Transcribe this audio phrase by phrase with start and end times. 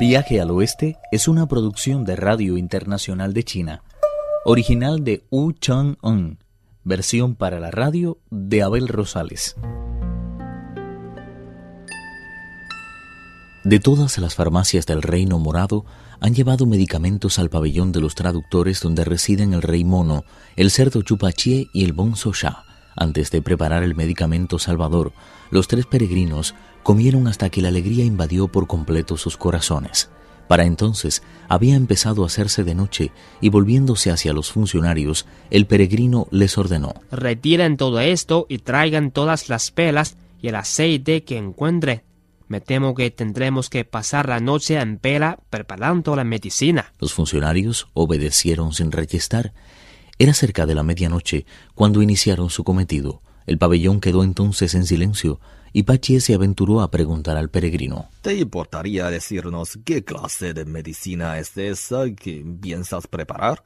[0.00, 3.82] Viaje al Oeste es una producción de Radio Internacional de China,
[4.46, 6.38] original de Wu Chang-un,
[6.84, 9.56] versión para la radio de Abel Rosales.
[13.62, 15.84] De todas las farmacias del Reino Morado
[16.18, 20.24] han llevado medicamentos al pabellón de los traductores donde residen el rey mono,
[20.56, 22.64] el cerdo chupachie y el bonzo sha.
[22.96, 25.12] Antes de preparar el medicamento salvador,
[25.50, 30.10] los tres peregrinos comieron hasta que la alegría invadió por completo sus corazones.
[30.50, 36.26] Para entonces había empezado a hacerse de noche y volviéndose hacia los funcionarios, el peregrino
[36.32, 36.94] les ordenó.
[37.12, 42.02] Retiren todo esto y traigan todas las pelas y el aceite que encuentren.
[42.48, 46.92] Me temo que tendremos que pasar la noche en pela preparando la medicina.
[46.98, 49.52] Los funcionarios obedecieron sin rechistar.
[50.18, 53.22] Era cerca de la medianoche cuando iniciaron su cometido.
[53.46, 55.38] El pabellón quedó entonces en silencio
[55.72, 58.08] y Pachi se aventuró a preguntar al peregrino.
[58.22, 63.62] ¿Te importaría decirnos qué clase de medicina es esa que piensas preparar?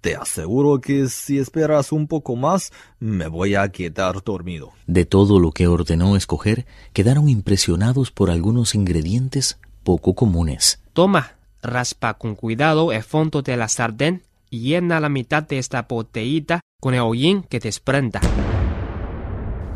[0.00, 4.72] Te aseguro que si esperas un poco más, me voy a quedar dormido.
[4.86, 10.80] De todo lo que ordenó escoger, quedaron impresionados por algunos ingredientes poco comunes.
[10.94, 15.82] Toma, raspa con cuidado el fondo de la sartén y llena la mitad de esta
[15.82, 18.20] botellita con el hollín que desprenda.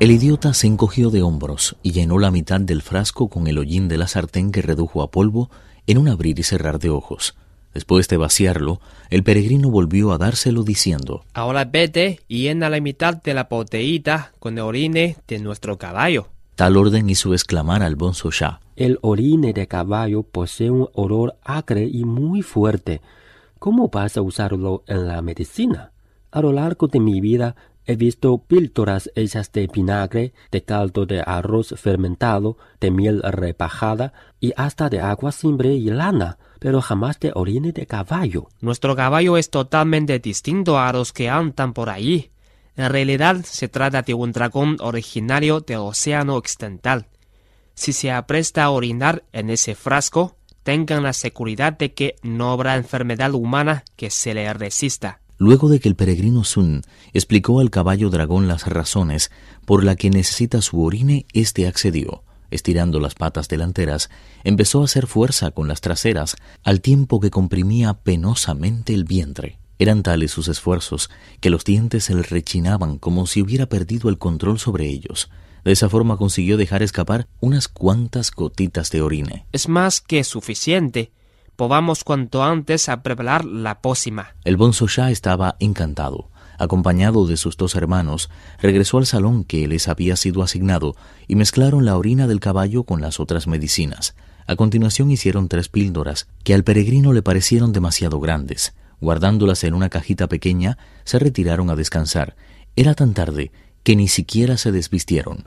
[0.01, 3.87] El idiota se encogió de hombros y llenó la mitad del frasco con el hollín
[3.87, 5.51] de la sartén que redujo a polvo
[5.87, 7.37] en un abrir y cerrar de ojos.
[7.73, 13.23] Después de vaciarlo, el peregrino volvió a dárselo diciendo Ahora vete y llena la mitad
[13.23, 16.29] de la botellita con el orine de nuestro caballo.
[16.57, 18.61] Tal orden hizo exclamar al bonzo Shah.
[18.75, 23.01] El orine de caballo posee un olor acre y muy fuerte.
[23.61, 25.93] ¿Cómo vas a usarlo en la medicina?
[26.33, 27.55] A lo largo de mi vida
[27.87, 34.53] He visto píldoras hechas de vinagre, de caldo de arroz fermentado, de miel repajada y
[34.57, 38.49] hasta de agua simbre y lana, pero jamás de orine de caballo.
[38.61, 42.31] Nuestro caballo es totalmente distinto a los que andan por allí.
[42.77, 47.09] En realidad se trata de un dragón originario del océano occidental.
[47.75, 52.77] Si se apresta a orinar en ese frasco, tengan la seguridad de que no habrá
[52.77, 55.21] enfermedad humana que se le resista.
[55.37, 59.31] Luego de que el peregrino Sun explicó al caballo dragón las razones
[59.65, 62.23] por la que necesita su orine, éste accedió.
[62.51, 64.11] Estirando las patas delanteras,
[64.45, 69.59] empezó a hacer fuerza con las traseras, al tiempo que comprimía penosamente el vientre.
[69.81, 74.19] Eran tales sus esfuerzos que los dientes se le rechinaban como si hubiera perdido el
[74.19, 75.31] control sobre ellos.
[75.65, 79.47] De esa forma consiguió dejar escapar unas cuantas gotitas de orine.
[79.51, 81.11] Es más que suficiente
[81.57, 84.35] Povamos cuanto antes a preparar la pócima.
[84.45, 86.31] El bonzo ya estaba encantado.
[86.59, 90.97] Acompañado de sus dos hermanos, regresó al salón que les había sido asignado
[91.29, 94.15] y mezclaron la orina del caballo con las otras medicinas.
[94.47, 98.75] A continuación hicieron tres píldoras, que al peregrino le parecieron demasiado grandes.
[99.01, 102.37] Guardándolas en una cajita pequeña, se retiraron a descansar.
[102.77, 105.45] Era tan tarde que ni siquiera se desvistieron.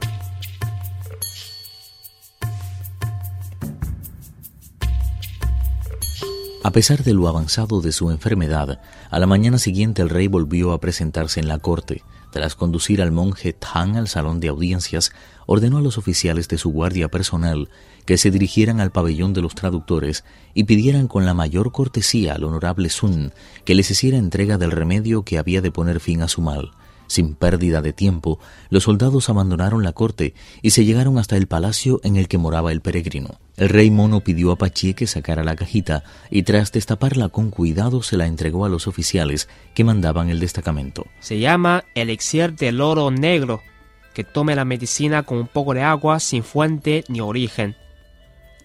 [6.68, 10.74] A pesar de lo avanzado de su enfermedad, a la mañana siguiente el rey volvió
[10.74, 12.04] a presentarse en la corte.
[12.30, 15.14] Tras conducir al monje Tang al salón de audiencias,
[15.46, 17.70] ordenó a los oficiales de su guardia personal
[18.06, 22.44] que se dirigieran al pabellón de los traductores y pidieran con la mayor cortesía al
[22.44, 23.32] honorable Sun
[23.64, 26.72] que les hiciera entrega del remedio que había de poner fin a su mal.
[27.07, 32.01] Sin pérdida de tiempo, los soldados abandonaron la corte y se llegaron hasta el palacio
[32.03, 33.40] en el que moraba el peregrino.
[33.56, 38.03] El rey mono pidió a Pachie que sacara la cajita y tras destaparla con cuidado
[38.03, 41.07] se la entregó a los oficiales que mandaban el destacamento.
[41.19, 43.62] Se llama elixir del oro negro,
[44.13, 47.75] que tome la medicina con un poco de agua sin fuente ni origen.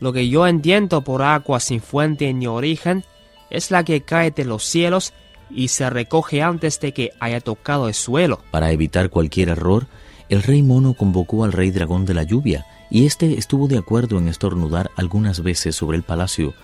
[0.00, 3.04] Lo que yo entiendo por agua sin fuente ni origen
[3.50, 5.12] es la que cae de los cielos
[5.50, 8.40] y se recoge antes de que haya tocado el suelo.
[8.50, 9.86] Para evitar cualquier error,
[10.28, 14.18] el rey mono convocó al rey dragón de la lluvia, y éste estuvo de acuerdo
[14.18, 16.54] en estornudar algunas veces sobre el palacio,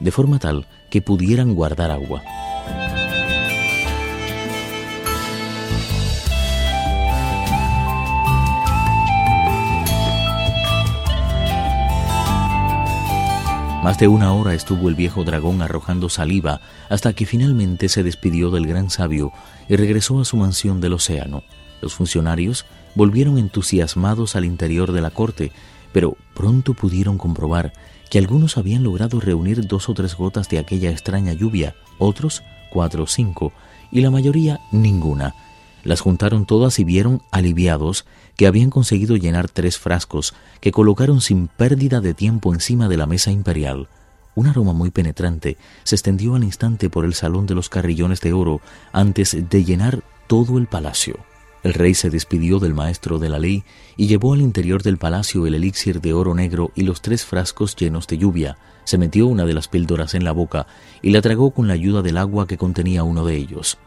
[0.00, 2.22] de forma tal que pudieran guardar agua.
[13.82, 18.52] Más de una hora estuvo el viejo dragón arrojando saliva hasta que finalmente se despidió
[18.52, 19.32] del gran sabio
[19.68, 21.42] y regresó a su mansión del océano.
[21.80, 22.64] Los funcionarios
[22.94, 25.50] volvieron entusiasmados al interior de la corte,
[25.92, 27.72] pero pronto pudieron comprobar
[28.08, 33.02] que algunos habían logrado reunir dos o tres gotas de aquella extraña lluvia, otros cuatro
[33.02, 33.52] o cinco,
[33.90, 35.34] y la mayoría ninguna.
[35.84, 38.04] Las juntaron todas y vieron, aliviados,
[38.36, 43.06] que habían conseguido llenar tres frascos que colocaron sin pérdida de tiempo encima de la
[43.06, 43.88] mesa imperial.
[44.34, 48.32] Un aroma muy penetrante se extendió al instante por el salón de los carrillones de
[48.32, 48.60] oro
[48.92, 51.18] antes de llenar todo el palacio.
[51.62, 53.62] El rey se despidió del maestro de la ley
[53.96, 57.76] y llevó al interior del palacio el elixir de oro negro y los tres frascos
[57.76, 58.56] llenos de lluvia.
[58.84, 60.66] Se metió una de las píldoras en la boca
[61.02, 63.78] y la tragó con la ayuda del agua que contenía uno de ellos.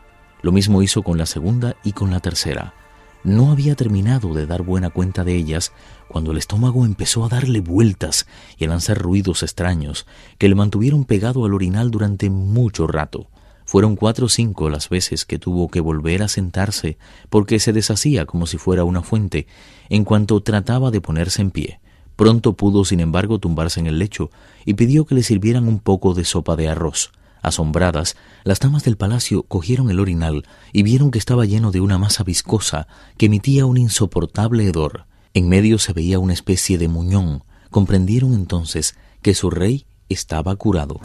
[0.46, 2.76] Lo mismo hizo con la segunda y con la tercera.
[3.24, 5.72] No había terminado de dar buena cuenta de ellas
[6.08, 10.06] cuando el estómago empezó a darle vueltas y a lanzar ruidos extraños
[10.38, 13.26] que le mantuvieron pegado al orinal durante mucho rato.
[13.66, 17.00] Fueron cuatro o cinco las veces que tuvo que volver a sentarse
[17.32, 19.48] porque se deshacía como si fuera una fuente
[19.90, 21.80] en cuanto trataba de ponerse en pie.
[22.16, 24.30] Pronto pudo, sin embargo, tumbarse en el lecho
[24.64, 27.10] y pidió que le sirvieran un poco de sopa de arroz.
[27.46, 32.00] Asombradas, las damas del palacio cogieron el orinal y vieron que estaba lleno de una
[32.00, 32.88] masa viscosa
[33.18, 35.06] que emitía un insoportable hedor.
[35.36, 37.44] En medio se veía una especie de muñón.
[37.70, 41.00] Comprendieron entonces que su rey estaba curado.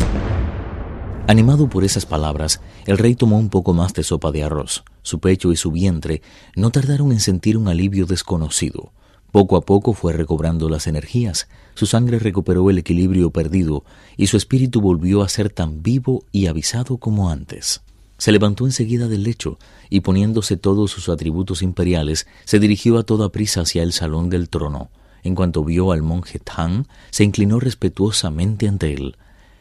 [1.27, 4.83] Animado por esas palabras, el rey tomó un poco más de sopa de arroz.
[5.03, 6.23] Su pecho y su vientre
[6.57, 8.93] no tardaron en sentir un alivio desconocido.
[9.33, 13.85] Poco a poco fue recobrando las energías, su sangre recuperó el equilibrio perdido
[14.17, 17.83] y su espíritu volvió a ser tan vivo y avisado como antes.
[18.19, 23.31] Se levantó enseguida del lecho y poniéndose todos sus atributos imperiales, se dirigió a toda
[23.31, 24.91] prisa hacia el salón del trono.
[25.23, 29.17] En cuanto vio al monje Tang, se inclinó respetuosamente ante él.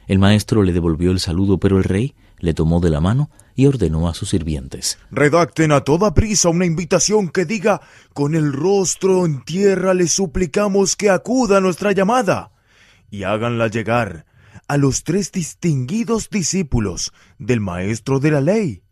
[0.07, 3.65] El maestro le devolvió el saludo, pero el rey le tomó de la mano y
[3.65, 4.97] ordenó a sus sirvientes.
[5.11, 7.81] Redacten a toda prisa una invitación que diga,
[8.13, 12.51] con el rostro en tierra le suplicamos que acuda a nuestra llamada,
[13.11, 14.25] y háganla llegar
[14.67, 18.83] a los tres distinguidos discípulos del maestro de la ley.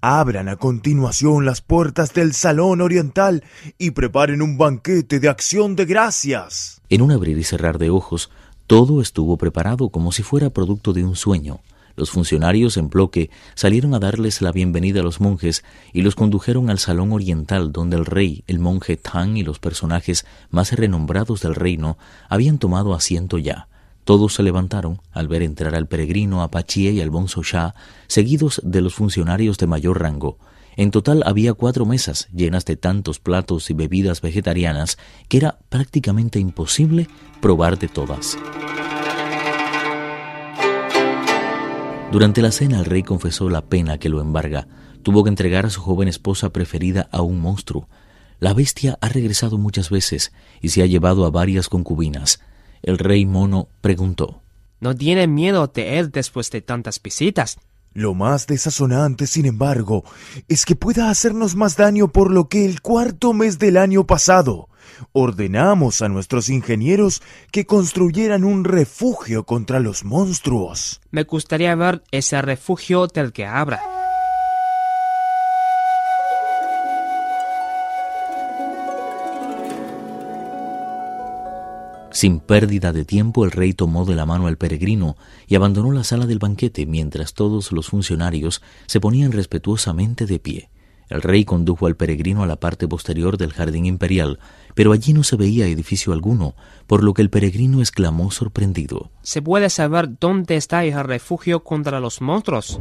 [0.00, 3.42] Abran a continuación las puertas del salón oriental
[3.78, 6.80] y preparen un banquete de acción de gracias.
[6.88, 8.30] En un abrir y cerrar de ojos,
[8.68, 11.60] todo estuvo preparado como si fuera producto de un sueño.
[11.98, 16.70] Los funcionarios en bloque salieron a darles la bienvenida a los monjes y los condujeron
[16.70, 21.56] al salón oriental donde el rey, el monje Tang y los personajes más renombrados del
[21.56, 21.98] reino
[22.28, 23.66] habían tomado asiento ya.
[24.04, 27.74] Todos se levantaron al ver entrar al peregrino Apachie y al Bonzo Shah,
[28.06, 30.38] seguidos de los funcionarios de mayor rango.
[30.76, 36.38] En total había cuatro mesas llenas de tantos platos y bebidas vegetarianas que era prácticamente
[36.38, 37.08] imposible
[37.40, 38.38] probar de todas.
[42.10, 44.66] Durante la cena el rey confesó la pena que lo embarga.
[45.02, 47.86] Tuvo que entregar a su joven esposa preferida a un monstruo.
[48.40, 50.32] La bestia ha regresado muchas veces
[50.62, 52.40] y se ha llevado a varias concubinas.
[52.82, 54.40] El rey mono preguntó.
[54.80, 57.58] ¿No tiene miedo de él después de tantas visitas?
[57.92, 60.02] Lo más desazonante, sin embargo,
[60.48, 64.67] es que pueda hacernos más daño por lo que el cuarto mes del año pasado
[65.12, 71.00] ordenamos a nuestros ingenieros que construyeran un refugio contra los monstruos.
[71.10, 73.80] Me gustaría ver ese refugio del que habla.
[82.10, 85.16] Sin pérdida de tiempo, el rey tomó de la mano al peregrino
[85.46, 90.70] y abandonó la sala del banquete mientras todos los funcionarios se ponían respetuosamente de pie.
[91.08, 94.38] El rey condujo al peregrino a la parte posterior del jardín imperial,
[94.74, 96.54] pero allí no se veía edificio alguno,
[96.86, 99.10] por lo que el peregrino exclamó sorprendido.
[99.22, 102.78] ¿Se puede saber dónde está el refugio contra los monstruos?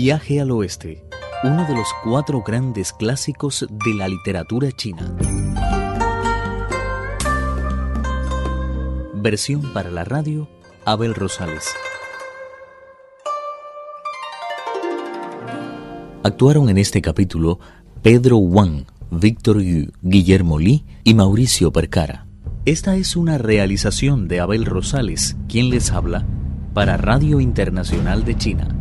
[0.00, 1.02] Viaje al Oeste,
[1.42, 5.12] uno de los cuatro grandes clásicos de la literatura china.
[9.14, 10.48] Versión para la radio,
[10.84, 11.64] Abel Rosales.
[16.22, 17.58] Actuaron en este capítulo
[18.00, 22.28] Pedro Wang, Víctor Yu, Guillermo Li y Mauricio Percara.
[22.66, 26.24] Esta es una realización de Abel Rosales, quien les habla,
[26.72, 28.77] para Radio Internacional de China.